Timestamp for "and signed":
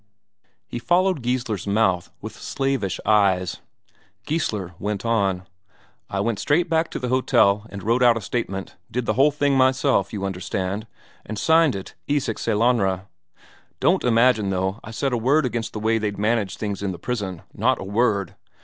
11.23-11.75